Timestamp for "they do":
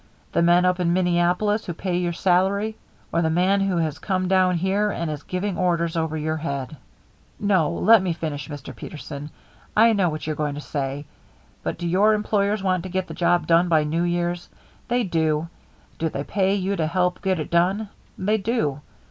14.87-15.49, 18.17-18.81